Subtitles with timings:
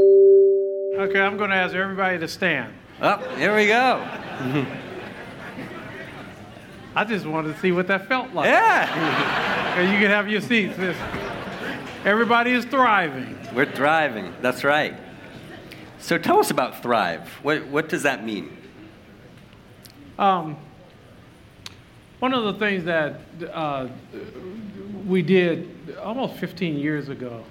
[0.00, 2.72] Okay, I'm going to ask everybody to stand.
[3.00, 4.06] Oh, here we go.
[6.94, 8.46] I just wanted to see what that felt like.
[8.46, 10.76] Yeah, Okay, you can have your seats.
[10.76, 10.96] This-
[12.04, 13.36] Everybody is thriving.
[13.54, 14.34] we're thriving.
[14.40, 14.94] That's right.
[15.98, 17.28] So tell us about Thrive.
[17.42, 18.56] What, what does that mean?
[20.18, 20.56] Um,
[22.20, 23.20] one of the things that
[23.52, 23.88] uh,
[25.06, 27.44] we did almost 15 years ago,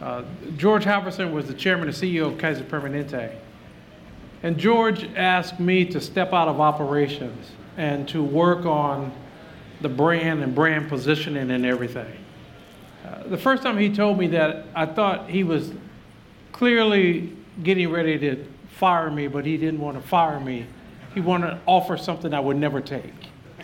[0.00, 0.22] uh,
[0.56, 3.36] George Halvorson was the chairman and CEO of Kaiser Permanente.
[4.42, 9.12] And George asked me to step out of operations and to work on
[9.82, 12.12] the brand and brand positioning and everything.
[13.06, 15.72] Uh, the first time he told me that, I thought he was
[16.52, 18.44] clearly getting ready to
[18.76, 20.66] fire me, but he didn't want to fire me.
[21.14, 23.12] He wanted to offer something I would never take.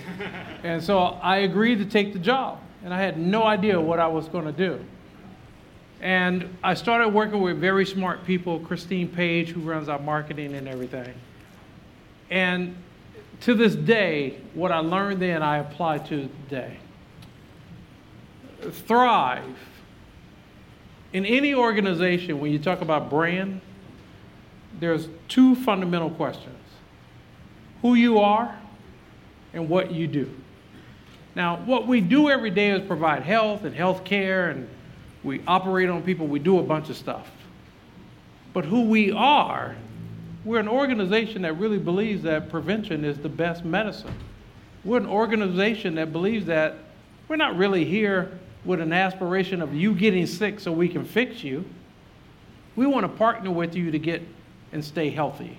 [0.63, 4.07] and so I agreed to take the job, and I had no idea what I
[4.07, 4.85] was going to do.
[6.01, 10.69] And I started working with very smart people, Christine Paige, who runs our marketing and
[10.69, 11.15] everything.
[12.31, 12.77] And
[13.43, 16.79] to this day, what I learned then, I apply to today.
[18.61, 19.45] Thrive.
[21.13, 23.61] In any organization, when you talk about brand,
[24.81, 26.53] there's two fundamental questions
[27.81, 28.59] who you are
[29.55, 30.31] and what you do.
[31.35, 34.69] Now, what we do every day is provide health and health care, and
[35.27, 37.29] we operate on people, we do a bunch of stuff.
[38.53, 39.75] But who we are,
[40.45, 44.15] we're an organization that really believes that prevention is the best medicine.
[44.85, 46.77] We're an organization that believes that
[47.27, 51.43] we're not really here with an aspiration of you getting sick so we can fix
[51.43, 51.65] you.
[52.77, 54.23] We want to partner with you to get
[54.73, 55.59] and stay healthy.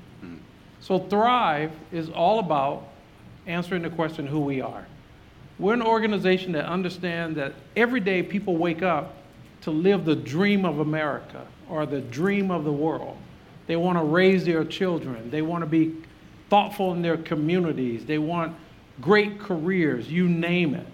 [0.79, 2.88] So, Thrive is all about
[3.47, 4.85] answering the question who we are.
[5.59, 9.15] We're an organization that understands that every day people wake up
[9.67, 13.17] to live the dream of America or the dream of the world.
[13.67, 15.93] They want to raise their children, they want to be
[16.49, 18.56] thoughtful in their communities, they want
[19.01, 20.88] great careers, you name it.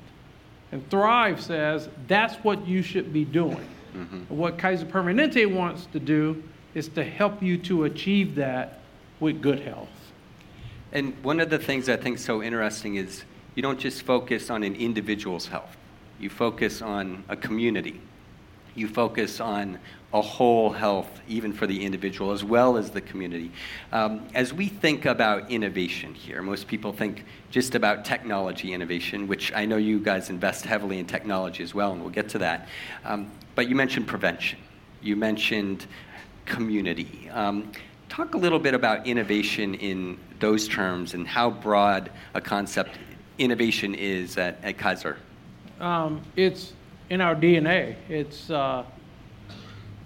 [0.71, 3.63] And Thrive says that's what you should be doing.
[3.95, 4.35] Mm-hmm.
[4.35, 6.41] What Kaiser Permanente wants to do
[6.73, 8.79] is to help you to achieve that
[9.19, 9.87] with good health.
[10.91, 13.23] And one of the things I think is so interesting is
[13.53, 15.77] you don't just focus on an individual's health.
[16.19, 18.01] You focus on a community.
[18.75, 19.79] You focus on
[20.13, 23.51] a whole health, even for the individual as well as the community.
[23.91, 29.51] Um, as we think about innovation here, most people think just about technology innovation, which
[29.53, 32.67] I know you guys invest heavily in technology as well, and we'll get to that.
[33.05, 34.59] Um, but you mentioned prevention.
[35.01, 35.87] You mentioned
[36.45, 37.29] community.
[37.31, 37.71] Um,
[38.07, 42.99] talk a little bit about innovation in those terms and how broad a concept
[43.39, 45.17] innovation is at, at Kaiser.
[45.79, 46.73] Um, it's
[47.13, 47.95] in our DNA.
[48.09, 48.83] It's uh,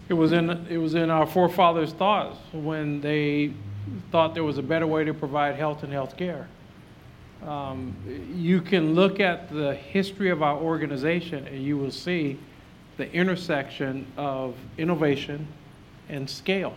[0.09, 3.53] it was in it was in our forefathers' thoughts when they
[4.12, 6.50] thought there was a better way to provide health and health care.
[7.45, 7.95] Um,
[8.35, 12.38] you can look at the history of our organization and you will see
[12.97, 15.47] the intersection of innovation
[16.09, 16.74] and scale.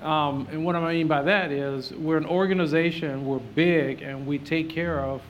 [0.00, 4.38] Um, and what I mean by that is we're an organization, we're big, and we
[4.38, 5.22] take care of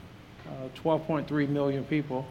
[0.46, 2.26] uh, 12.3 million people.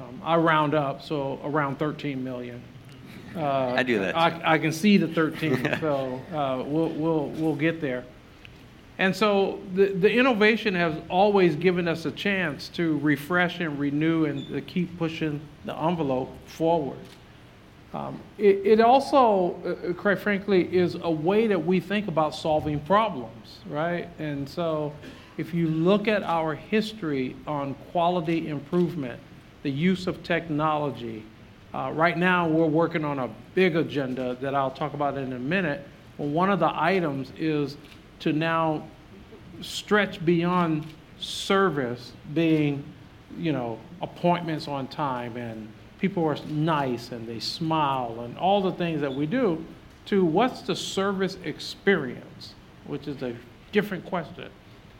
[0.00, 2.62] Um, I round up, so around 13 million.
[3.36, 7.54] Uh, I do that, I, I can see the 13, so uh, we'll, we'll, we'll
[7.54, 8.04] get there.
[8.98, 14.26] And so the, the innovation has always given us a chance to refresh and renew
[14.26, 16.98] and to keep pushing the envelope forward.
[17.92, 22.78] Um, it, it also, uh, quite frankly, is a way that we think about solving
[22.80, 24.08] problems, right?
[24.18, 24.92] And so
[25.38, 29.20] if you look at our history on quality improvement,
[29.62, 31.24] the use of technology,
[31.72, 35.38] uh, right now we're working on a big agenda that I'll talk about in a
[35.38, 35.86] minute.
[36.18, 37.76] Well, one of the items is
[38.20, 38.84] to now
[39.60, 40.86] stretch beyond
[41.18, 42.84] service being,
[43.36, 45.68] you know, appointments on time and
[45.98, 49.64] people are nice and they smile and all the things that we do
[50.06, 52.54] to what's the service experience,
[52.86, 53.36] which is a
[53.70, 54.48] different question.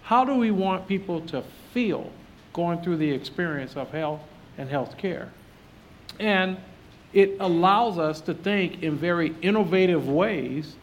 [0.03, 1.43] How do we want people to
[1.73, 2.13] feel
[2.53, 4.21] going through the experience of health
[4.59, 5.31] and health care?
[6.19, 6.59] And
[7.13, 10.77] it allows us to think in very innovative ways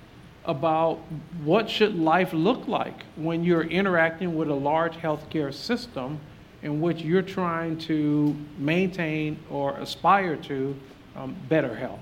[0.46, 1.00] about
[1.44, 6.20] what should life look like when you're interacting with a large healthcare system
[6.64, 10.76] in which you're trying to maintain or aspire to
[11.16, 12.00] um, better health.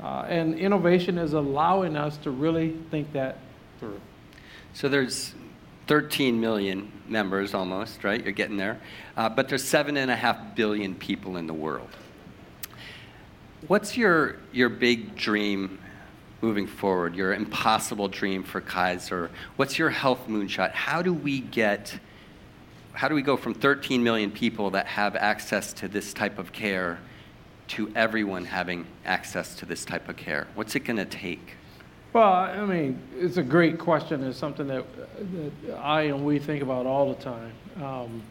[0.00, 3.38] Uh, and innovation is allowing us to really think that
[3.78, 4.00] through.
[4.74, 5.34] So there's
[5.86, 8.22] 13 million members almost, right?
[8.22, 8.80] You're getting there.
[9.16, 11.90] Uh, but there's seven and a half billion people in the world.
[13.68, 15.78] What's your, your big dream
[16.40, 17.14] moving forward?
[17.14, 19.30] Your impossible dream for Kaiser?
[19.56, 20.72] What's your health moonshot?
[20.72, 21.98] How do we get,
[22.92, 26.52] how do we go from 13 million people that have access to this type of
[26.52, 26.98] care
[27.68, 30.48] to everyone having access to this type of care?
[30.54, 31.54] What's it going to take?
[32.12, 34.22] Well, I mean, it's a great question.
[34.24, 34.84] It's something that,
[35.64, 38.22] that I and we think about all the time, um,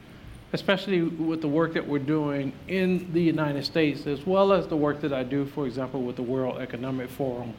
[0.53, 4.77] especially with the work that we're doing in the United States, as well as the
[4.77, 7.55] work that I do, for example, with the World Economic Forum.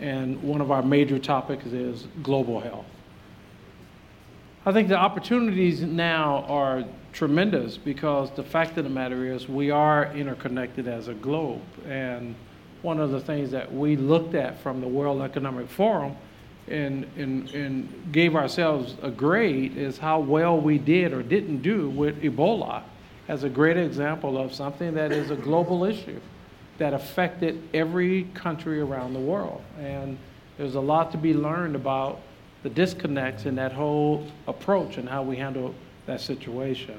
[0.00, 2.86] And one of our major topics is global health.
[4.64, 9.70] I think the opportunities now are tremendous because the fact of the matter is we
[9.70, 11.60] are interconnected as a globe.
[11.86, 12.34] And
[12.82, 16.16] one of the things that we looked at from the World Economic Forum
[16.68, 21.88] and, and, and gave ourselves a grade is how well we did or didn't do
[21.90, 22.82] with Ebola
[23.28, 26.20] as a great example of something that is a global issue
[26.78, 29.62] that affected every country around the world.
[29.80, 30.18] And
[30.58, 32.20] there's a lot to be learned about
[32.62, 35.74] the disconnects in that whole approach and how we handle
[36.06, 36.98] that situation.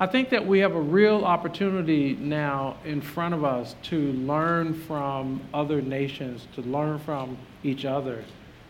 [0.00, 4.74] I think that we have a real opportunity now in front of us to learn
[4.74, 8.24] from other nations, to learn from each other.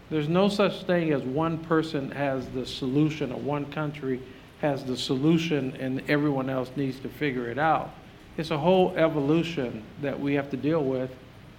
[0.09, 4.23] There's no such thing as one person has the solution or one country
[4.63, 7.91] has the solution and everyone else needs to figure it out.
[8.39, 11.11] It's a whole evolution that we have to deal with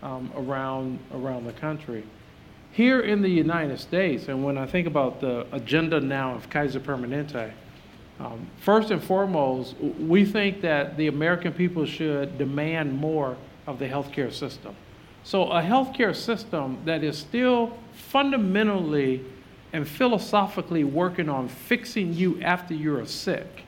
[0.01, 2.03] um, around, around the country.
[2.71, 6.79] Here in the United States, and when I think about the agenda now of Kaiser
[6.79, 7.51] Permanente,
[8.19, 13.87] um, first and foremost, we think that the American people should demand more of the
[13.87, 14.75] healthcare system.
[15.23, 19.23] So, a healthcare system that is still fundamentally
[19.71, 23.63] and philosophically working on fixing you after you're sick,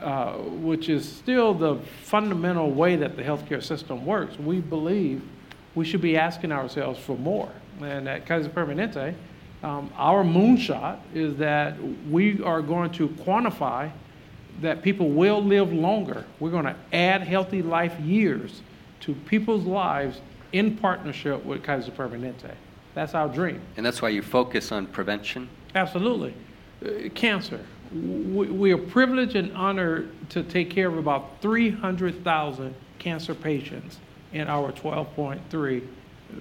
[0.00, 5.22] uh, which is still the fundamental way that the healthcare system works, we believe
[5.74, 7.50] we should be asking ourselves for more.
[7.80, 9.14] And at Kaiser Permanente,
[9.62, 11.76] um, our moonshot is that
[12.08, 13.90] we are going to quantify
[14.60, 16.24] that people will live longer.
[16.38, 18.62] We're going to add healthy life years
[19.00, 20.20] to people's lives
[20.52, 22.54] in partnership with Kaiser Permanente.
[22.94, 23.60] That's our dream.
[23.76, 25.48] And that's why you focus on prevention?
[25.74, 26.34] Absolutely.
[26.84, 27.64] Uh, cancer.
[27.92, 33.98] We, we, are privileged and honored to take care of about 300,000 cancer patients
[34.32, 35.86] in our 12.3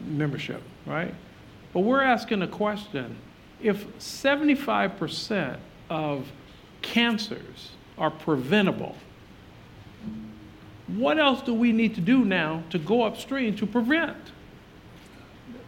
[0.05, 1.13] membership, right?
[1.73, 3.15] But we're asking a question
[3.61, 5.57] if 75%
[5.89, 6.31] of
[6.81, 8.95] cancers are preventable,
[10.87, 14.17] what else do we need to do now to go upstream to prevent?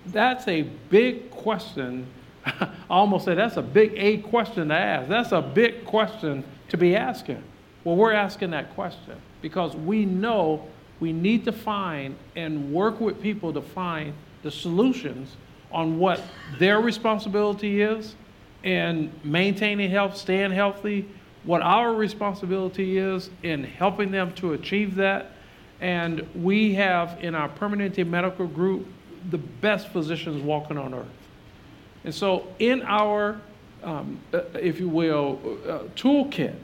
[0.07, 2.07] That's a big question.
[2.45, 5.07] I almost said that's a big A question to ask.
[5.07, 7.43] That's a big question to be asking.
[7.83, 10.67] Well, we're asking that question because we know
[10.99, 14.13] we need to find and work with people to find
[14.43, 15.35] the solutions
[15.71, 16.21] on what
[16.59, 18.15] their responsibility is
[18.63, 21.07] in maintaining health, staying healthy,
[21.43, 25.31] what our responsibility is in helping them to achieve that.
[25.79, 28.85] And we have in our Permanente medical group
[29.31, 31.07] the best physicians walking on earth.
[32.03, 33.39] And so, in our,
[33.83, 36.55] um, uh, if you will, uh, toolkit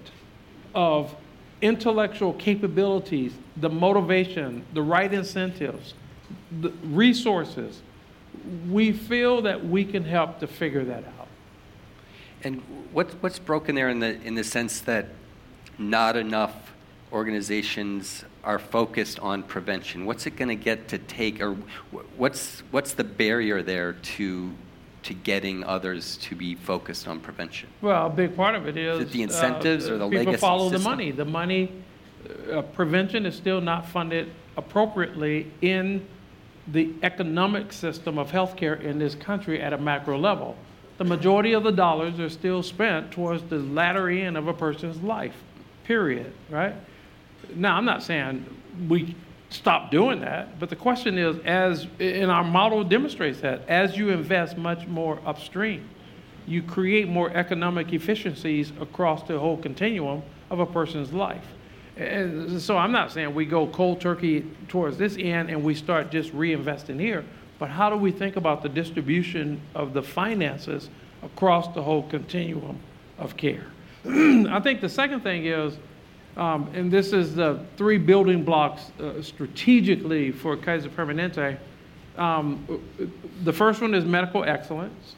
[0.74, 1.16] of
[1.62, 5.94] intellectual capabilities, the motivation, the right incentives,
[6.62, 7.82] the resources,
[8.70, 11.28] we feel that we can help to figure that out.
[12.44, 12.62] And
[12.94, 15.08] what's, what's broken there in the, in the sense that
[15.78, 16.74] not enough
[17.12, 20.06] organizations are focused on prevention?
[20.06, 21.58] What's it going to get to take, or
[22.18, 24.52] what's, what's the barrier there to,
[25.04, 27.70] to getting others to be focused on prevention?
[27.82, 30.26] Well, a big part of it is, is it the incentives uh, or the people
[30.26, 30.84] legacy follow system?
[30.84, 31.12] the money.
[31.12, 31.72] The money,
[32.52, 36.06] uh, prevention is still not funded appropriately in
[36.72, 40.56] the economic system of healthcare in this country at a macro level.
[40.98, 45.02] The majority of the dollars are still spent towards the latter end of a person's
[45.02, 45.36] life,
[45.84, 46.76] period, right?
[47.56, 48.46] Now, I'm not saying
[48.88, 49.16] we
[49.50, 54.10] stop doing that, but the question is, as in our model demonstrates that, as you
[54.10, 55.88] invest much more upstream,
[56.46, 61.46] you create more economic efficiencies across the whole continuum of a person's life.
[61.98, 66.12] And so I'm not saying we go cold turkey towards this end and we start
[66.12, 67.26] just reinvesting here,
[67.58, 70.90] but how do we think about the distribution of the finances
[71.24, 72.80] across the whole continuum
[73.18, 73.66] of care?
[74.06, 75.78] I think the second thing is,
[76.38, 81.58] um, and this is the three building blocks uh, strategically for Kaiser Permanente.
[82.16, 82.64] Um,
[83.44, 85.16] the first one is medical excellence.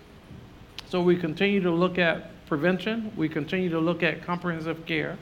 [0.88, 5.18] So we continue to look at prevention, we continue to look at comprehensive care.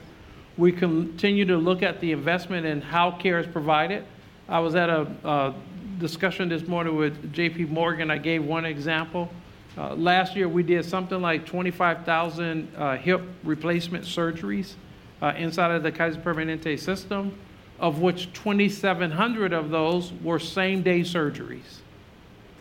[0.58, 4.04] We continue to look at the investment in how care is provided.
[4.48, 5.54] I was at a, a
[6.00, 9.30] discussion this morning with JP Morgan, I gave one example.
[9.76, 14.74] Uh, last year, we did something like 25,000 uh, hip replacement surgeries
[15.22, 17.38] uh, inside of the Kaiser Permanente system,
[17.78, 21.78] of which 2,700 of those were same day surgeries.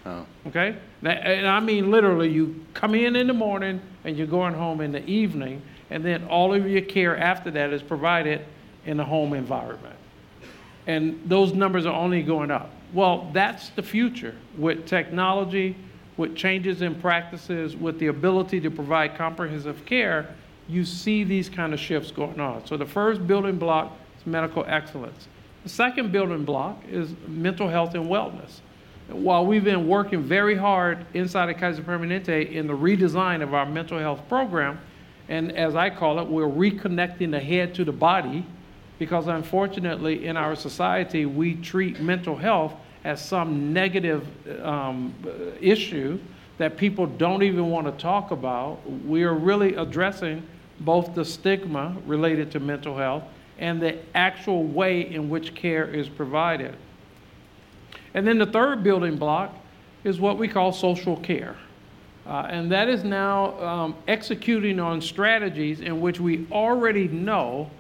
[0.06, 0.76] Oh, Okay?
[1.02, 4.82] That- And I mean, literally, you come in in the morning and you're going home
[4.82, 8.42] in the evening, and then all of your care after that is provided
[8.86, 9.96] in a home environment.
[10.86, 12.72] And those numbers are only going up.
[12.94, 15.76] Well, that's the future with technology,
[16.16, 20.34] with changes in practices, with the ability to provide comprehensive care.
[20.70, 22.66] You see these kind of shifts going on.
[22.66, 25.28] So the first building block is medical excellence.
[25.64, 28.62] The second building block is mental health and wellness.
[29.10, 33.66] While we've been working very hard inside of Kaiser Permanente in the redesign of our
[33.66, 34.80] mental health program,
[35.30, 38.46] and as I call it, we're reconnecting the head to the body
[39.00, 44.26] because unfortunately in our society we treat mental health as some negative
[44.64, 45.14] um,
[45.62, 46.20] issue
[46.58, 48.80] that people don't even want to talk about.
[49.06, 50.44] We are really addressing
[50.80, 53.24] both the stigma related to mental health
[53.60, 56.76] and the actual way in which care is provided.
[58.14, 59.56] And then the third building block
[60.04, 61.56] is what we call social care.
[62.28, 67.72] Uh, and that is now um, executing on strategies in which we already know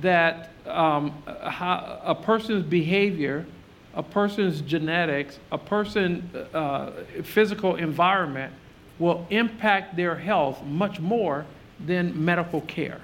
[0.00, 3.44] that um, how, a person's behavior,
[3.92, 8.52] a person's genetics, a person's uh, physical environment
[8.98, 11.44] will impact their health much more
[11.84, 13.02] than medical care,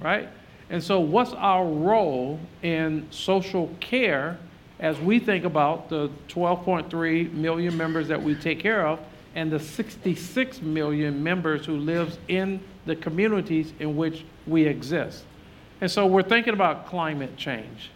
[0.00, 0.28] right?
[0.68, 4.38] And so, what's our role in social care
[4.78, 9.00] as we think about the 12.3 million members that we take care of
[9.34, 15.24] and the 66 million members who lives in the communities in which we exist?
[15.80, 17.90] And so we're thinking about climate change.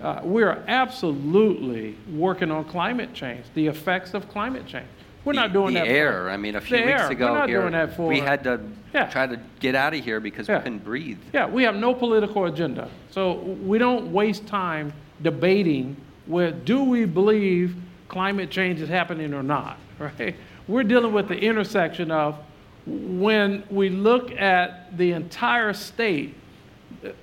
[0.00, 4.86] Uh, we are absolutely working on climate change, the effects of climate change.
[5.24, 5.86] We're not doing the that.
[5.86, 6.30] for- air.
[6.30, 7.06] I mean, a few The weeks air.
[7.08, 8.60] We're ago not here, doing that for- we had to
[8.92, 9.06] Yeah.
[9.08, 10.58] try to get out of here because Yeah.
[10.58, 11.18] we couldn't breathe.
[11.32, 12.88] Yeah, we have no political agenda.
[13.10, 13.32] So
[13.64, 17.74] we don't waste time debating with do we believe
[18.08, 20.36] climate change is happening or not, right?
[20.66, 22.38] We're dealing with the intersection of
[22.86, 26.34] when we look at the entire state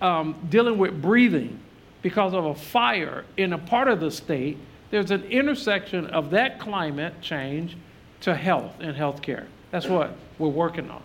[0.01, 1.59] um, dealing with breathing
[2.01, 4.57] because of a fire in a part of the state,
[4.89, 7.77] there's an intersection of that climate change
[8.21, 9.45] to health and healthcare.
[9.71, 11.01] That's what we're working on.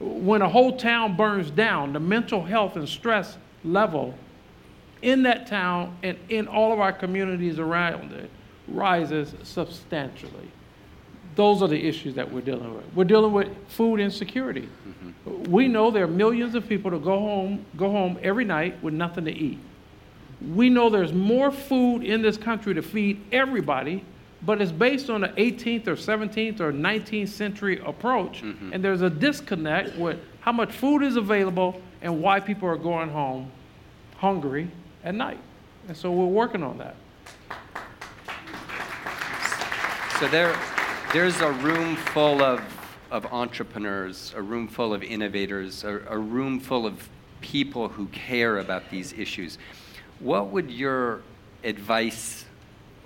[0.00, 4.14] When a whole town burns down, the mental health and stress level
[5.00, 8.30] in that town and in all of our communities around it
[8.68, 10.50] rises substantially.
[11.34, 12.84] Those are the issues that we're dealing with.
[12.94, 14.68] We're dealing with food insecurity.
[14.86, 15.50] Mm-hmm.
[15.50, 18.94] We know there are millions of people that go home, go home every night with
[18.94, 19.58] nothing to eat.
[20.54, 24.04] We know there's more food in this country to feed everybody,
[24.42, 28.42] but it's based on the 18th or 17th or 19th century approach.
[28.42, 28.72] Mm-hmm.
[28.72, 33.08] And there's a disconnect with how much food is available and why people are going
[33.08, 33.50] home
[34.16, 34.70] hungry
[35.04, 35.38] at night.
[35.88, 36.96] And so we're working on that.
[40.18, 40.56] So there,
[41.12, 42.62] there's a room full of,
[43.10, 47.06] of entrepreneurs, a room full of innovators, a, a room full of
[47.42, 49.58] people who care about these issues.
[50.20, 51.20] What would your
[51.64, 52.46] advice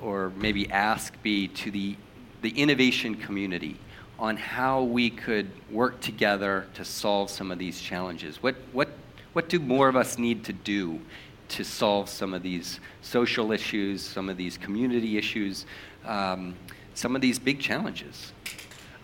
[0.01, 1.97] or maybe ask be to the,
[2.43, 3.77] the innovation community
[4.21, 8.41] on how we could work together to solve some of these challenges?
[8.41, 8.89] What, what,
[9.33, 11.01] what do more of us need to do
[11.49, 15.67] to solve some of these social issues, some of these community issues,
[16.05, 16.55] um,
[16.97, 18.33] some of these big challenges?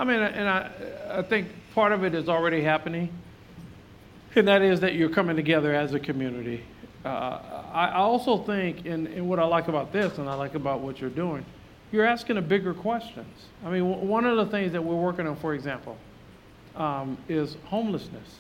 [0.00, 0.70] I mean, and I,
[1.11, 3.11] I think part of it is already happening,
[4.34, 6.64] and that is that you're coming together as a community.
[7.04, 7.38] Uh,
[7.72, 11.00] I also think, and, and what I like about this, and I like about what
[11.00, 11.44] you're doing,
[11.90, 13.46] you're asking a bigger questions.
[13.64, 15.99] I mean, w- one of the things that we're working on, for example,
[16.76, 18.38] um, is homelessness.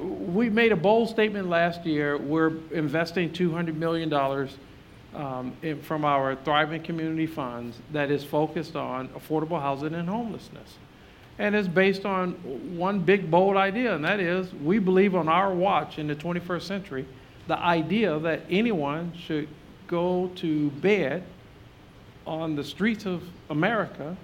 [0.00, 2.16] We made a bold statement last year.
[2.16, 4.08] We're investing $200 million
[5.14, 10.76] um, in, from our Thriving Community Funds that is focused on affordable housing and homelessness.
[11.38, 12.32] And it's based on
[12.76, 16.62] one big, bold idea, and that is we believe on our watch in the 21st
[16.62, 17.06] century
[17.48, 19.48] the idea that anyone should
[19.88, 21.22] go to bed
[22.26, 24.16] on the streets of America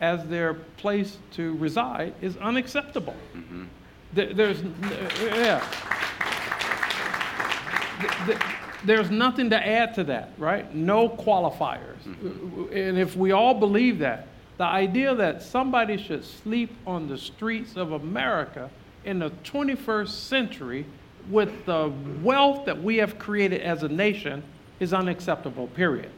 [0.00, 3.16] as their place to reside is unacceptable.
[4.12, 4.62] There- There's,
[5.22, 5.64] yeah.
[8.00, 8.38] Th- th-
[8.84, 10.72] There's nothing to add to that, right?
[10.74, 12.02] No qualifiers.
[12.04, 12.72] Mm-hmm.
[12.72, 17.76] And if we all believe that, the idea that somebody should sleep on the streets
[17.76, 18.70] of America
[19.04, 20.86] in the 21st century
[21.30, 21.92] with the
[22.22, 24.42] wealth that we have created as a nation
[24.80, 26.10] is unacceptable, period.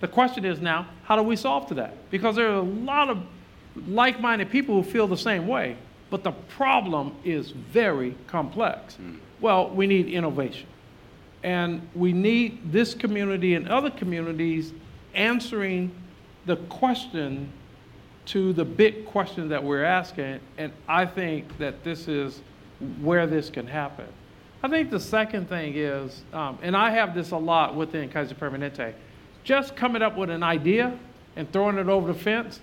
[0.00, 2.10] The question is now, how do we solve to that?
[2.10, 3.22] Because there are a lot of
[3.86, 5.76] like-minded people who feel the same way,
[6.10, 8.96] but the problem is very complex.
[9.00, 9.18] Mm.
[9.40, 10.66] Well, we need innovation.
[11.42, 14.72] And we need this community and other communities
[15.14, 15.92] answering
[16.46, 17.52] the question
[18.26, 20.40] to the big question that we're asking.
[20.58, 22.40] And I think that this is
[23.00, 24.06] where this can happen.
[24.62, 28.36] I think the second thing is, um, and I have this a lot within Kaiser
[28.36, 28.94] Permanente,
[29.42, 30.96] just coming up with an idea
[31.34, 32.60] and throwing it over the fence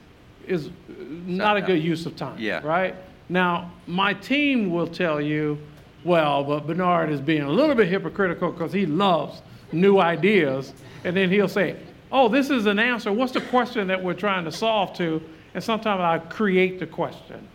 [0.47, 2.37] is not a good use of time.
[2.39, 2.61] Yeah.
[2.65, 2.95] Right?
[3.27, 5.59] Now, my team will tell you,
[6.03, 9.41] well, but Bernard is being a little bit hypocritical because he loves
[9.71, 10.73] new ideas.
[11.03, 11.77] And then he'll say,
[12.11, 13.11] oh, this is an answer.
[13.11, 15.21] What's the question that we're trying to solve to?
[15.53, 17.47] And sometimes I create the question.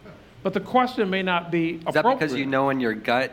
[0.43, 3.33] But the question may not be Is that because you know in your gut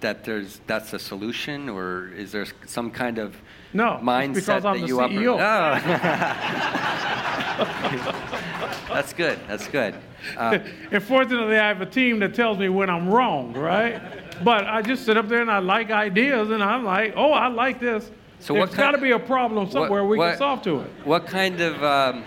[0.00, 3.34] that there's that's a solution, or is there some kind of
[3.72, 5.34] No, mindset because I'm that you CEO.
[5.34, 5.38] Oh.
[8.92, 9.38] that's good.
[9.48, 9.94] That's good.
[10.36, 10.58] Uh,
[10.90, 14.02] And fortunately, I have a team that tells me when I'm wrong, right?
[14.42, 17.48] But I just sit up there and I like ideas, and I'm like, oh, I
[17.48, 18.10] like this.
[18.38, 20.90] So There's what got to be a problem somewhere we what- can solve to it.
[21.04, 22.24] What kind of um,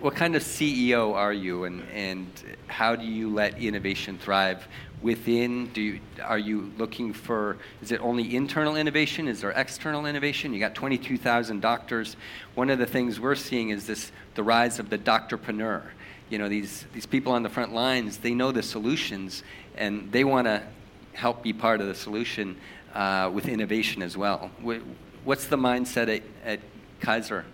[0.00, 2.26] what kind of CEO are you, and and
[2.68, 4.66] how do you let innovation thrive
[5.02, 5.66] within?
[5.68, 7.58] Do you, are you looking for?
[7.82, 9.28] Is it only internal innovation?
[9.28, 10.52] Is there external innovation?
[10.54, 12.16] You got 22,000 doctors.
[12.54, 15.82] One of the things we're seeing is this the rise of the doctorpreneur.
[16.30, 18.18] You know these these people on the front lines.
[18.18, 19.42] They know the solutions,
[19.76, 20.62] and they want to
[21.16, 22.56] help be part of the solution
[22.94, 24.50] uh, with innovation as well.
[25.24, 26.60] What's the mindset at, at
[27.00, 27.44] Kaiser?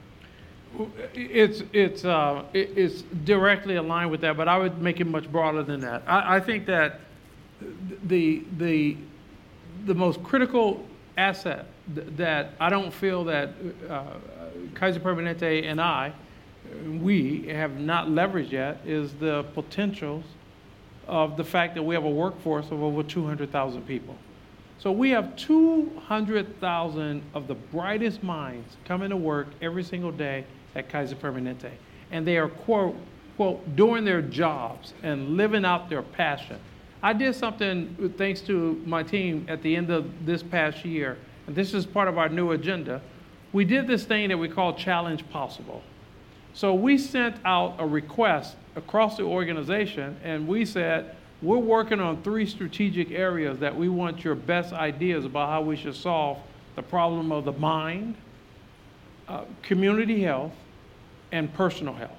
[1.14, 5.62] It's, it's, uh, it's directly aligned with that, but I would make it much broader
[5.62, 6.02] than that.
[6.06, 7.00] I, I think that
[8.04, 8.96] the, the,
[9.84, 10.84] the most critical
[11.16, 13.50] asset th- that I don't feel that
[13.88, 14.04] uh,
[14.74, 16.12] Kaiser Permanente and I,
[17.00, 20.24] we have not leveraged yet is the potentials
[21.06, 24.16] of the fact that we have a workforce of over 200,000 people.
[24.78, 30.88] So we have 200,000 of the brightest minds coming to work every single day at
[30.88, 31.70] Kaiser Permanente.
[32.10, 32.96] And they are, quote,
[33.36, 36.58] quote, doing their jobs and living out their passion.
[37.02, 41.56] I did something, thanks to my team, at the end of this past year, and
[41.56, 43.00] this is part of our new agenda.
[43.52, 45.82] We did this thing that we call Challenge Possible.
[46.54, 52.22] So we sent out a request across the organization and we said, we're working on
[52.22, 56.38] three strategic areas that we want your best ideas about how we should solve
[56.76, 58.14] the problem of the mind,
[59.28, 60.52] uh, community health,
[61.32, 62.10] and personal health.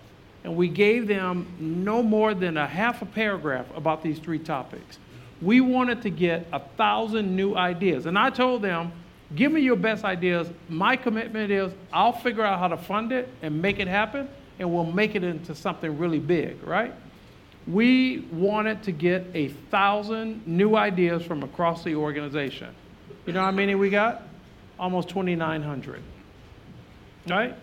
[0.43, 5.00] And we gave them no more than a half a paragraph about these three topics.
[5.41, 8.08] We wanted to get a thousand new ideas.
[8.08, 8.91] And I told them,
[9.36, 10.48] give me your best ideas.
[10.69, 14.74] My commitment is I'll figure out how to fund it and make it happen, and
[14.74, 16.93] we'll make it into something really big, right?
[17.65, 22.74] We wanted to get a thousand new ideas from across the organization.
[23.26, 24.24] You know how many we got?
[24.78, 26.02] Almost 2,900
[27.30, 27.56] right?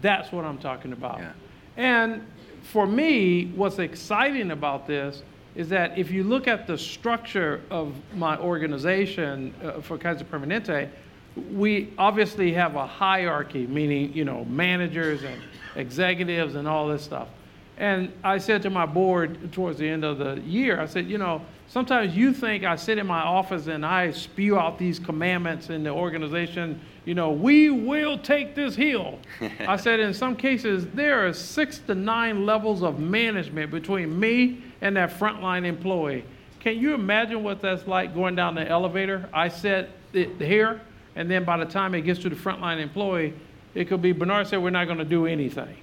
[0.00, 1.18] That's what I'm talking about.
[1.18, 1.32] Yeah.
[1.76, 2.26] And
[2.62, 5.22] for me, what's exciting about this
[5.54, 10.88] is that if you look at the structure of my organization uh, for Kaiser Permanente,
[11.36, 15.40] we obviously have a hierarchy, meaning, you know, managers and
[15.76, 17.28] executives and all this stuff.
[17.76, 21.18] And I said to my board towards the end of the year, I said, you
[21.18, 25.70] know, sometimes you think I sit in my office and I spew out these commandments
[25.70, 29.18] in the organization, you know, we will take this hill.
[29.60, 34.62] I said, in some cases, there are six to nine levels of management between me
[34.80, 36.24] and that frontline employee.
[36.60, 39.28] Can you imagine what that's like going down the elevator?
[39.34, 40.80] I said it here,
[41.16, 43.34] and then by the time it gets to the frontline employee,
[43.74, 45.76] it could be Bernard said, we're not going to do anything.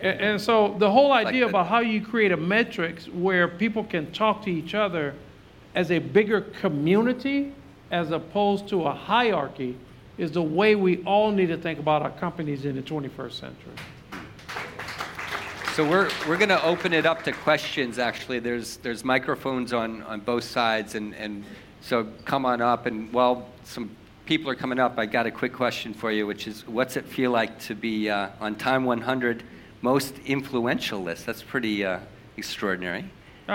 [0.00, 3.84] And, and so the whole idea the- about how you create a metrics where people
[3.84, 5.14] can talk to each other
[5.74, 7.52] as a bigger community
[7.90, 9.76] as opposed to a hierarchy
[10.18, 13.72] is the way we all need to think about our companies in the 21st century.
[15.74, 18.40] So we're, we're going to open it up to questions, actually.
[18.40, 21.44] There's, there's microphones on, on both sides, and, and
[21.80, 22.84] so come on up.
[22.84, 23.90] And while some
[24.26, 27.04] people are coming up, I got a quick question for you, which is what's it
[27.04, 29.42] feel like to be uh, on Time 100
[29.80, 31.26] most influential list?
[31.26, 32.00] That's pretty uh,
[32.36, 33.04] extraordinary.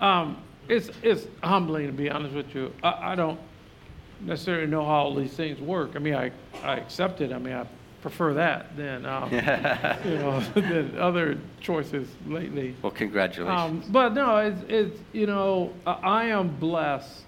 [0.00, 0.36] um,
[0.68, 2.72] it's, it's humbling, to be honest with you.
[2.82, 3.38] I, I don't
[4.20, 5.92] necessarily know how all these things work.
[5.94, 6.30] I mean, I,
[6.62, 7.32] I accept it.
[7.32, 7.66] I mean, I
[8.00, 12.74] prefer that than, um, you know, than other choices lately.
[12.82, 13.84] Well, congratulations.
[13.86, 17.24] Um, but no, it's, it's, you know, I, I am blessed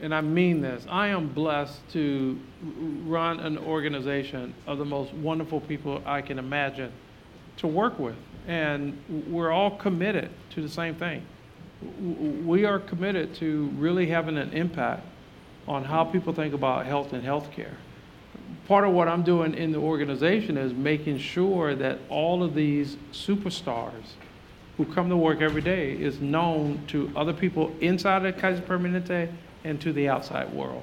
[0.00, 2.38] and I mean this, I am blessed to
[3.04, 6.92] run an organization of the most wonderful people I can imagine
[7.58, 8.16] to work with.
[8.46, 11.22] And we're all committed to the same thing.
[12.46, 15.04] We are committed to really having an impact
[15.68, 17.74] on how people think about health and healthcare.
[18.66, 22.96] Part of what I'm doing in the organization is making sure that all of these
[23.12, 24.14] superstars
[24.76, 29.30] who come to work every day is known to other people inside of Kaiser Permanente
[29.64, 30.82] and to the outside world.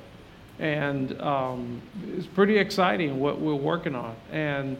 [0.59, 1.81] And um,
[2.15, 4.15] it's pretty exciting what we're working on.
[4.31, 4.77] And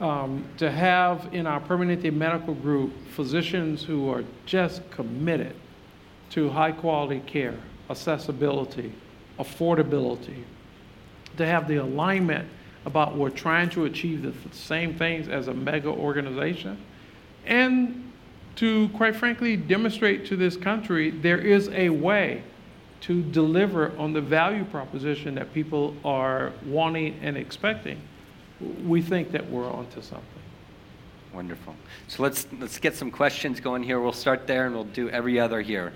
[0.00, 5.54] um, to have in our Permanente medical group physicians who are just committed
[6.30, 7.54] to high quality care,
[7.90, 8.92] accessibility,
[9.38, 10.42] affordability,
[11.36, 12.48] to have the alignment
[12.86, 16.78] about we're trying to achieve the same things as a mega organization,
[17.46, 18.12] and
[18.56, 22.42] to, quite frankly, demonstrate to this country there is a way
[23.04, 28.00] to deliver on the value proposition that people are wanting and expecting,
[28.82, 30.26] we think that we're onto something.
[31.34, 31.74] Wonderful.
[32.08, 34.00] So let's let's get some questions going here.
[34.00, 35.92] We'll start there, and we'll do every other here.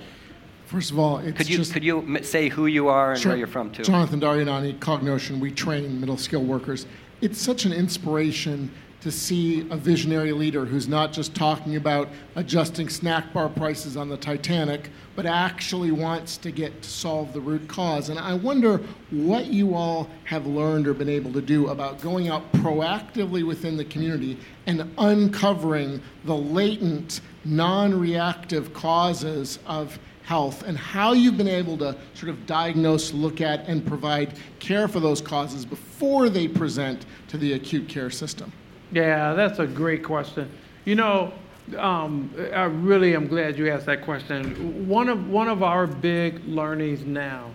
[0.66, 3.31] First of all, it's could you just, could you say who you are and sure.
[3.31, 3.85] where you're from too?
[3.85, 5.40] Jonathan Dariyanani, Cognotion.
[5.40, 6.87] We train middle skill workers.
[7.23, 12.88] It's such an inspiration to see a visionary leader who's not just talking about adjusting
[12.88, 17.66] snack bar prices on the Titanic, but actually wants to get to solve the root
[17.68, 18.08] cause.
[18.08, 18.80] And I wonder
[19.11, 23.76] what you all have learned or been able to do about going out proactively within
[23.76, 31.48] the community and uncovering the latent, non reactive causes of health and how you've been
[31.48, 36.46] able to sort of diagnose, look at, and provide care for those causes before they
[36.46, 38.52] present to the acute care system.
[38.92, 40.51] Yeah, that's a great question.
[40.85, 41.33] You know,
[41.77, 44.88] um, I really am glad you asked that question.
[44.88, 47.51] One of one of our big learnings now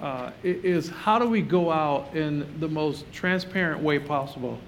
[0.00, 4.58] uh, is how do we go out in the most transparent way possible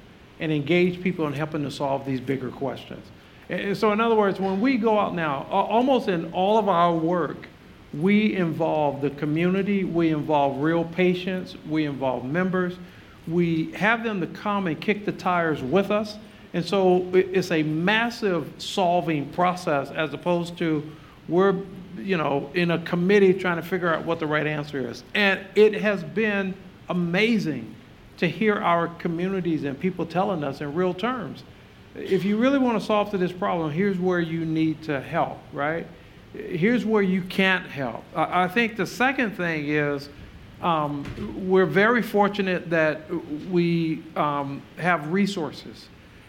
[0.40, 3.06] and engage people in helping to solve these bigger questions.
[3.48, 6.94] And so, in other words, when we go out now, almost in all of our
[6.94, 7.48] work,
[7.92, 12.76] we involve the community, we involve real patients, we involve members,
[13.28, 16.16] we have them to come and kick the tires with us.
[16.52, 20.82] And so it's a massive solving process as opposed to
[21.28, 21.54] we're,
[21.96, 25.04] you know, in a committee trying to figure out what the right answer is.
[25.14, 26.54] And it has been
[26.88, 27.74] amazing
[28.16, 31.44] to hear our communities and people telling us in real terms.
[31.94, 35.86] If you really want to solve this problem, here's where you need to help, right?
[36.32, 38.04] Here's where you can't help.
[38.14, 40.08] I think the second thing is
[40.62, 43.02] um, we're very fortunate that
[43.50, 45.88] we um, have resources.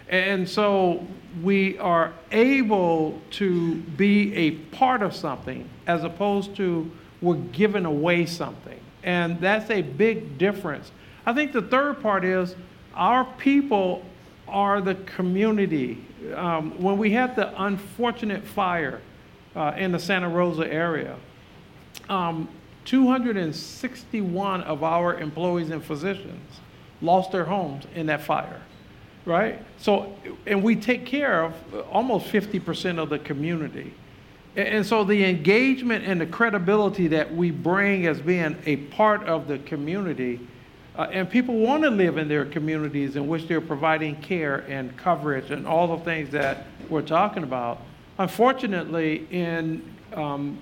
[0.10, 1.06] And so
[1.42, 6.92] we are able to be a part of something as opposed to
[7.22, 8.80] we're giving away something.
[9.04, 10.92] And that's a big difference.
[11.26, 12.56] I think the third part is
[12.94, 14.04] our people
[14.48, 16.04] are the community.
[16.36, 19.02] Um, when we had the unfortunate fire
[19.56, 21.16] uh, in the Santa Rosa area,
[22.10, 22.50] um,
[22.86, 26.60] 261 of our employees and physicians
[27.02, 28.62] lost their homes in that fire,
[29.26, 29.64] right?
[29.78, 30.16] So,
[30.46, 31.54] and we take care of
[31.92, 33.94] almost 50% of the community.
[34.56, 39.48] And so the engagement and the credibility that we bring as being a part of
[39.48, 40.40] the community,
[40.98, 44.96] uh, and people want to live in their communities in which they're providing care and
[44.98, 47.80] coverage and all the things that we're talking about.
[48.20, 49.82] Unfortunately, in
[50.14, 50.58] um,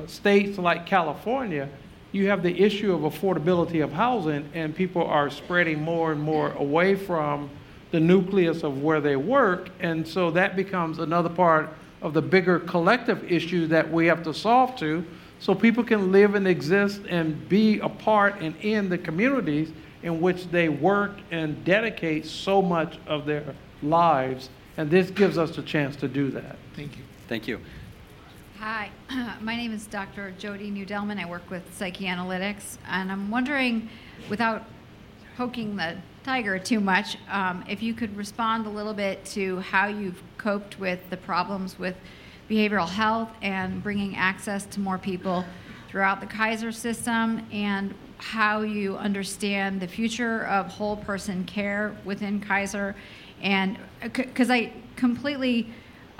[0.00, 1.68] uh, states like California,
[2.12, 6.52] you have the issue of affordability of housing, and people are spreading more and more
[6.52, 7.50] away from
[7.92, 9.70] the nucleus of where they work.
[9.80, 11.70] And so that becomes another part
[12.02, 15.04] of the bigger collective issue that we have to solve to
[15.38, 20.20] so people can live and exist and be a part and in the communities in
[20.20, 24.50] which they work and dedicate so much of their lives.
[24.76, 26.56] And this gives us a chance to do that.
[26.74, 27.04] Thank you.
[27.28, 27.60] Thank you.
[28.60, 28.90] Hi,
[29.40, 30.32] my name is Dr.
[30.32, 31.18] Jody Newdelman.
[31.18, 33.88] I work with Psychoanalytics, and I'm wondering,
[34.28, 34.64] without
[35.38, 39.86] poking the tiger too much, um, if you could respond a little bit to how
[39.86, 41.96] you've coped with the problems with
[42.50, 45.42] behavioral health and bringing access to more people
[45.88, 52.42] throughout the Kaiser system, and how you understand the future of whole person care within
[52.42, 52.94] Kaiser,
[53.40, 55.72] and because I completely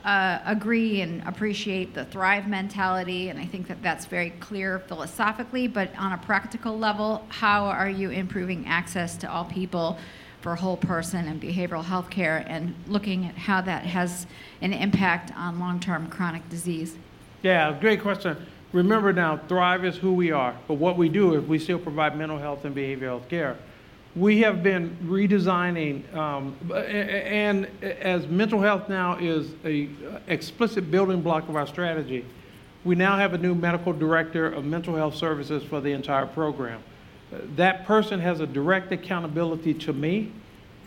[0.05, 5.67] uh, agree and appreciate the thrive mentality, and I think that that's very clear philosophically.
[5.67, 9.99] But on a practical level, how are you improving access to all people
[10.41, 14.27] for whole person and behavioral health care, and looking at how that has
[14.63, 16.97] an impact on long-term chronic disease?
[17.43, 18.37] Yeah, great question.
[18.73, 22.17] remember now, Thrive is who we are, but what we do is we still provide
[22.17, 23.57] mental health and behavioral health care.
[24.17, 29.89] We have been redesigning, um, and as mental health now is a
[30.27, 32.25] explicit building block of our strategy,
[32.83, 36.83] we now have a new medical director of mental health services for the entire program.
[37.55, 40.33] That person has a direct accountability to me,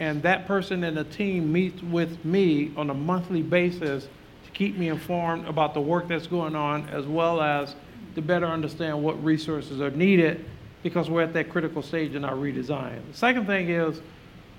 [0.01, 4.77] and that person and the team meets with me on a monthly basis to keep
[4.77, 7.75] me informed about the work that's going on, as well as
[8.15, 10.43] to better understand what resources are needed,
[10.84, 13.00] because we're at that critical stage in our redesign.
[13.12, 14.02] The second thing is,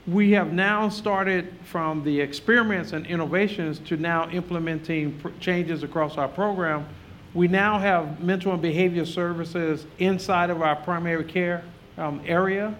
[0.06, 6.18] we have now started from the experiments and innovations to now implementing pr- changes across
[6.18, 6.86] our program.
[7.32, 11.64] We now have mental and behavior services inside of our primary care
[11.96, 12.74] um, area.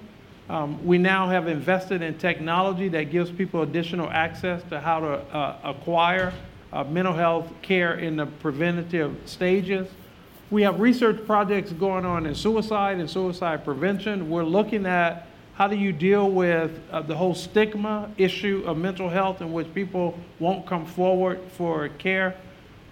[0.50, 5.12] Um, we now have invested in technology that gives people additional access to how to
[5.34, 6.34] uh, acquire
[6.72, 9.88] uh, mental health care in the preventative stages.
[10.50, 14.28] We have research projects going on in suicide and suicide prevention.
[14.28, 19.08] We're looking at how do you deal with uh, the whole stigma issue of mental
[19.08, 22.34] health in which people won't come forward for care.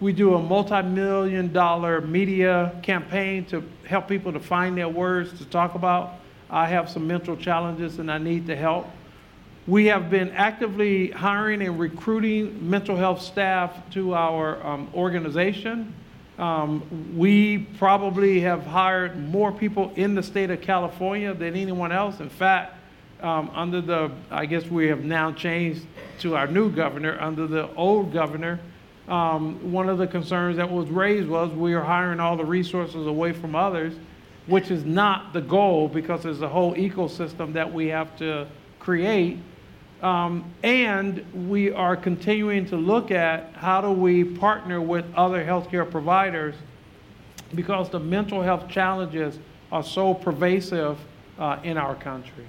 [0.00, 5.44] We do a multi-million dollar media campaign to help people to find their words to
[5.44, 6.14] talk about.
[6.50, 8.88] I have some mental challenges and I need the help.
[9.66, 15.94] We have been actively hiring and recruiting mental health staff to our um, organization.
[16.38, 22.20] Um, we probably have hired more people in the state of California than anyone else.
[22.20, 22.76] In fact,
[23.20, 25.86] um, under the, I guess we have now changed
[26.20, 28.58] to our new governor, under the old governor,
[29.08, 33.06] um, one of the concerns that was raised was we are hiring all the resources
[33.06, 33.94] away from others,
[34.46, 38.46] which is not the goal because there's a whole ecosystem that we have to
[38.78, 39.38] create.
[40.02, 45.88] Um, and we are continuing to look at how do we partner with other healthcare
[45.88, 46.56] providers
[47.54, 49.38] because the mental health challenges
[49.70, 50.98] are so pervasive
[51.38, 52.44] uh, in our country.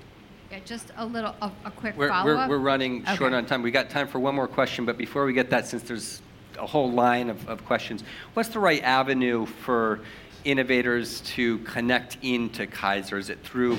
[0.52, 2.50] Yeah, just a little, a, a quick We're, follow-up.
[2.50, 3.62] we're, we're running short on time.
[3.62, 6.22] We got time for one more question, but before we get that, since there's
[6.58, 10.00] a whole line of, of questions, what's the right avenue for
[10.44, 13.18] innovators to connect into Kaiser?
[13.18, 13.78] Is it through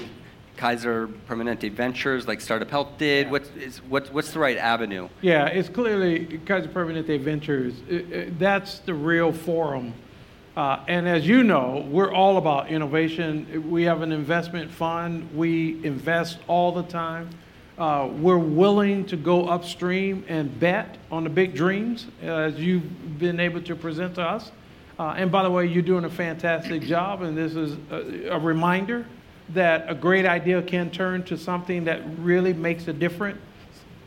[0.56, 3.30] Kaiser Permanente Ventures, like Startup Health did?
[3.30, 5.08] What is, what, what's the right avenue?
[5.20, 7.74] Yeah, it's clearly Kaiser Permanente Ventures.
[7.90, 9.92] I- I- that's the real forum.
[10.56, 13.68] Uh, and as you know, we're all about innovation.
[13.70, 15.28] We have an investment fund.
[15.34, 17.30] We invest all the time.
[17.76, 23.18] Uh, we're willing to go upstream and bet on the big dreams, uh, as you've
[23.18, 24.52] been able to present to us.
[24.96, 28.38] Uh, and by the way, you're doing a fantastic job, and this is a, a
[28.38, 29.04] reminder
[29.50, 33.38] that a great idea can turn to something that really makes a difference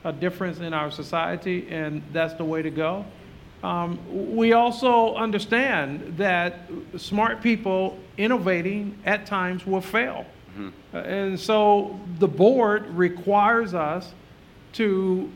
[0.04, 3.04] a difference in our society, and that's the way to go.
[3.64, 4.00] Um,
[4.36, 6.62] we also understand that
[6.96, 10.26] smart people innovating at times will fail.
[10.94, 14.14] Uh, And so the board requires us
[14.74, 15.30] to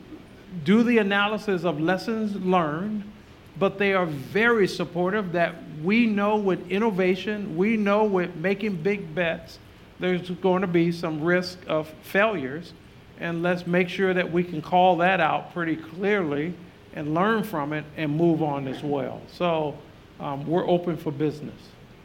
[0.64, 3.02] do the analysis of lessons learned,
[3.58, 9.14] but they are very supportive that we know with innovation, we know with making big
[9.14, 9.58] bets,
[10.00, 12.72] there's going to be some risk of failures.
[13.20, 16.54] And let's make sure that we can call that out pretty clearly
[16.94, 19.22] and learn from it and move on as well.
[19.32, 19.76] So
[20.18, 21.54] um, we're open for business.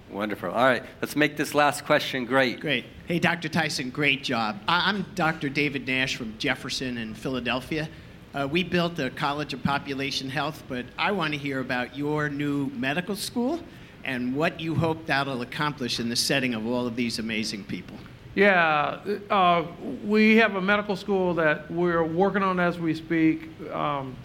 [0.09, 0.49] Wonderful.
[0.51, 2.61] All right, let's make this last question great.
[2.61, 2.85] Great.
[3.07, 3.49] Hey, Dr.
[3.49, 4.57] Tyson, great job.
[4.67, 5.49] I- I'm Dr.
[5.49, 7.89] David Nash from Jefferson in Philadelphia.
[8.33, 12.29] Uh, we built the College of Population Health, but I want to hear about your
[12.29, 13.59] new medical school
[14.07, 17.97] and what you hope that'll accomplish in the setting of all of these amazing people.
[18.33, 19.65] Yeah, uh,
[20.05, 23.49] we have a medical school that we're working on as we speak.
[23.71, 24.15] Um,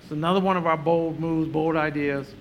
[0.00, 2.34] it's another one of our bold moves, bold ideas.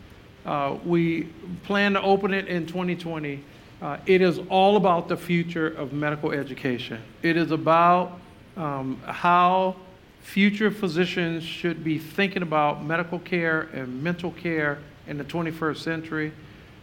[0.46, 1.24] Uh, we
[1.64, 3.44] plan to open it in 2020.
[3.82, 7.02] Uh, it is all about the future of medical education.
[7.24, 8.20] It is about
[8.58, 9.76] um, how
[10.20, 16.32] future physicians should be thinking about medical care and mental care in the 21st century.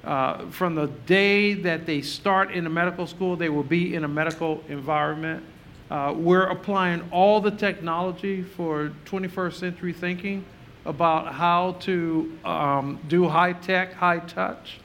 [0.04, 4.04] Uh, from the day that they start in a medical school, they will be in
[4.04, 5.44] a medical environment.
[5.90, 10.44] Uh, we're applying all the technology for 21st century thinking
[10.84, 14.78] about how to um, do high tech, high touch.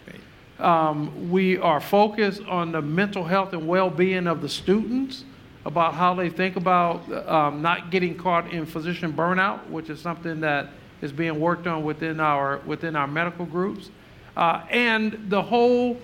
[0.59, 5.25] Um, we are focused on the mental health and well being of the students,
[5.65, 10.41] about how they think about um, not getting caught in physician burnout, which is something
[10.41, 10.69] that
[11.01, 13.89] is being worked on within our, within our medical groups.
[14.35, 15.99] Uh, and the whole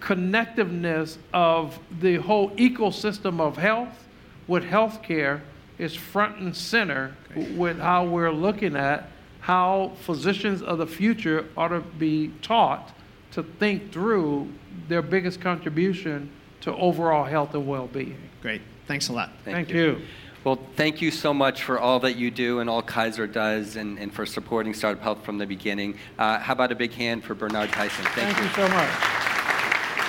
[0.00, 4.08] connectiveness of the whole ecosystem of health
[4.46, 5.40] with healthcare
[5.78, 7.14] is front and center
[7.54, 12.92] with how we're looking at how physicians of the future ought to be taught
[13.32, 14.48] to think through
[14.88, 18.18] their biggest contribution to overall health and well-being.
[18.42, 18.60] Great.
[18.86, 19.30] Thanks a lot.
[19.44, 19.82] Thank Thank you.
[19.82, 20.00] you.
[20.42, 23.98] Well, thank you so much for all that you do and all Kaiser does and,
[23.98, 25.98] and for supporting Startup Health from the beginning.
[26.18, 28.06] Uh, how about a big hand for Bernard Tyson?
[28.14, 28.88] Thank you so much.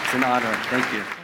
[0.06, 0.54] It's an honor.
[0.70, 1.21] Thank you.